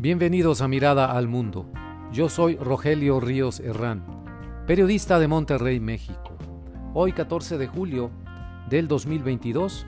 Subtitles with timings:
[0.00, 1.66] Bienvenidos a Mirada al Mundo.
[2.12, 4.04] Yo soy Rogelio Ríos Herrán,
[4.64, 6.38] periodista de Monterrey, México.
[6.94, 8.12] Hoy 14 de julio
[8.70, 9.86] del 2022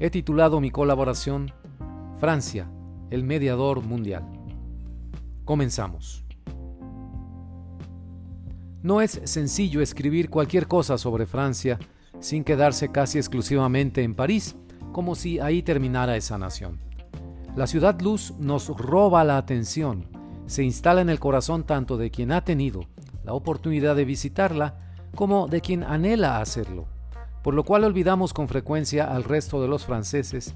[0.00, 1.52] he titulado mi colaboración
[2.18, 2.68] Francia,
[3.10, 4.24] el mediador mundial.
[5.44, 6.24] Comenzamos.
[8.82, 11.78] No es sencillo escribir cualquier cosa sobre Francia
[12.18, 14.56] sin quedarse casi exclusivamente en París,
[14.90, 16.87] como si ahí terminara esa nación.
[17.58, 20.06] La ciudad luz nos roba la atención,
[20.46, 22.82] se instala en el corazón tanto de quien ha tenido
[23.24, 24.76] la oportunidad de visitarla
[25.16, 26.86] como de quien anhela hacerlo,
[27.42, 30.54] por lo cual olvidamos con frecuencia al resto de los franceses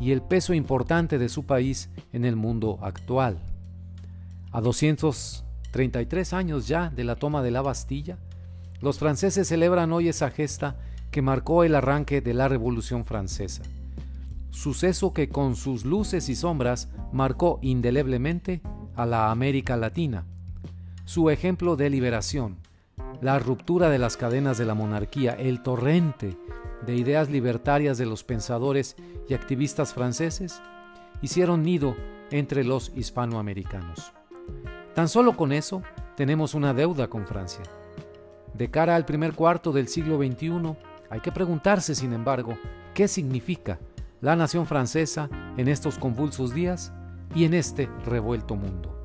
[0.00, 3.38] y el peso importante de su país en el mundo actual.
[4.50, 8.18] A 233 años ya de la toma de la Bastilla,
[8.80, 10.74] los franceses celebran hoy esa gesta
[11.12, 13.62] que marcó el arranque de la Revolución Francesa
[14.52, 18.60] suceso que con sus luces y sombras marcó indeleblemente
[18.94, 20.26] a la América Latina.
[21.04, 22.58] Su ejemplo de liberación,
[23.20, 26.36] la ruptura de las cadenas de la monarquía, el torrente
[26.86, 28.94] de ideas libertarias de los pensadores
[29.28, 30.60] y activistas franceses,
[31.22, 31.96] hicieron nido
[32.30, 34.12] entre los hispanoamericanos.
[34.94, 35.82] Tan solo con eso
[36.16, 37.62] tenemos una deuda con Francia.
[38.52, 40.76] De cara al primer cuarto del siglo XXI,
[41.08, 42.58] hay que preguntarse, sin embargo,
[42.92, 43.78] qué significa
[44.22, 46.92] la nación francesa en estos convulsos días
[47.34, 48.96] y en este revuelto mundo?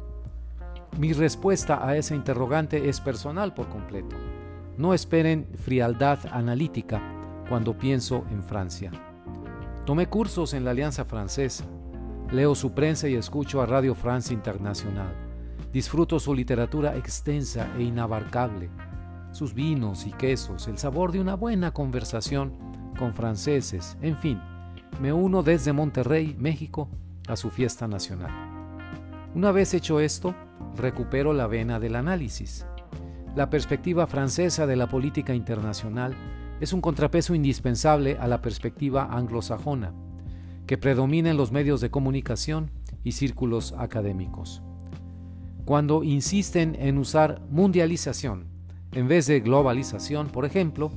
[0.99, 4.15] Mi respuesta a esa interrogante es personal por completo.
[4.77, 7.01] No esperen frialdad analítica
[7.49, 8.91] cuando pienso en Francia.
[9.85, 11.65] Tomé cursos en la Alianza Francesa,
[12.31, 15.15] leo su prensa y escucho a Radio France Internacional.
[15.73, 18.69] Disfruto su literatura extensa e inabarcable,
[19.31, 22.53] sus vinos y quesos, el sabor de una buena conversación
[22.99, 24.39] con franceses, en fin,
[25.01, 26.89] me uno desde Monterrey, México,
[27.27, 28.31] a su fiesta nacional.
[29.35, 30.33] Una vez hecho esto,
[30.75, 32.65] recupero la vena del análisis.
[33.35, 36.15] La perspectiva francesa de la política internacional
[36.59, 39.93] es un contrapeso indispensable a la perspectiva anglosajona,
[40.65, 42.71] que predomina en los medios de comunicación
[43.03, 44.63] y círculos académicos.
[45.65, 48.47] Cuando insisten en usar mundialización
[48.93, 50.91] en vez de globalización, por ejemplo,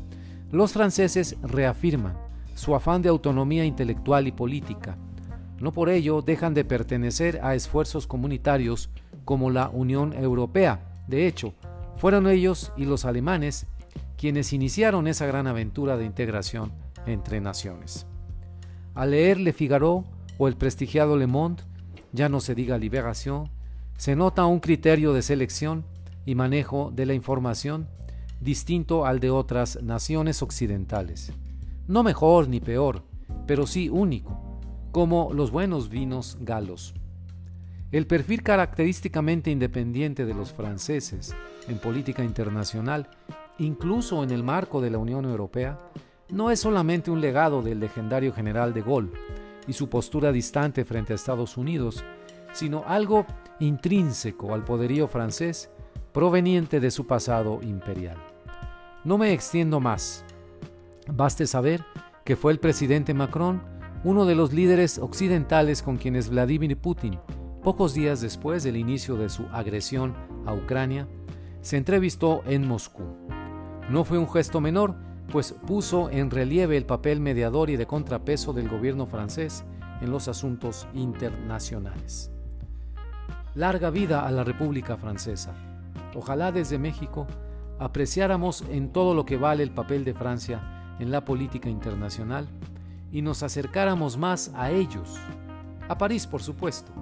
[0.50, 2.16] los franceses reafirman
[2.54, 4.96] su afán de autonomía intelectual y política.
[5.58, 8.90] No por ello dejan de pertenecer a esfuerzos comunitarios
[9.24, 11.02] como la Unión Europea.
[11.06, 11.54] De hecho,
[11.96, 13.66] fueron ellos y los alemanes
[14.16, 16.72] quienes iniciaron esa gran aventura de integración
[17.06, 18.06] entre naciones.
[18.94, 20.04] Al leer Le Figaro
[20.38, 21.62] o el prestigiado Le Monde,
[22.12, 23.50] ya no se diga Liberación,
[23.96, 25.84] se nota un criterio de selección
[26.24, 27.88] y manejo de la información
[28.40, 31.32] distinto al de otras naciones occidentales
[31.90, 33.02] no mejor ni peor,
[33.48, 34.60] pero sí único,
[34.92, 36.94] como los buenos vinos galos.
[37.90, 41.34] El perfil característicamente independiente de los franceses
[41.66, 43.10] en política internacional,
[43.58, 45.80] incluso en el marco de la Unión Europea,
[46.28, 49.10] no es solamente un legado del legendario general de Gaulle
[49.66, 52.04] y su postura distante frente a Estados Unidos,
[52.52, 53.26] sino algo
[53.58, 55.72] intrínseco al poderío francés
[56.12, 58.18] proveniente de su pasado imperial.
[59.02, 60.24] No me extiendo más,
[61.08, 61.84] Baste saber
[62.24, 63.62] que fue el presidente Macron
[64.02, 67.18] uno de los líderes occidentales con quienes Vladimir Putin,
[67.62, 70.14] pocos días después del inicio de su agresión
[70.46, 71.06] a Ucrania,
[71.60, 73.02] se entrevistó en Moscú.
[73.90, 74.94] No fue un gesto menor,
[75.30, 79.64] pues puso en relieve el papel mediador y de contrapeso del gobierno francés
[80.00, 82.30] en los asuntos internacionales.
[83.54, 85.52] Larga vida a la República Francesa.
[86.14, 87.26] Ojalá desde México
[87.78, 92.48] apreciáramos en todo lo que vale el papel de Francia en la política internacional
[93.10, 95.16] y nos acercáramos más a ellos,
[95.88, 96.92] a París por supuesto,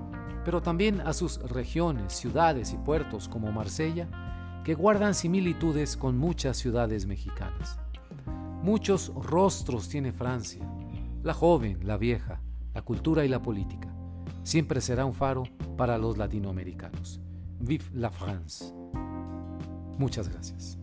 [0.44, 4.08] pero también a sus regiones, ciudades y puertos como Marsella,
[4.64, 7.78] que guardan similitudes con muchas ciudades mexicanas.
[8.62, 10.66] Muchos rostros tiene Francia,
[11.22, 12.40] la joven, la vieja,
[12.74, 13.94] la cultura y la política.
[14.42, 15.44] Siempre será un faro
[15.76, 17.20] para los latinoamericanos.
[17.60, 18.72] Vive la France.
[19.98, 20.78] Muchas gracias.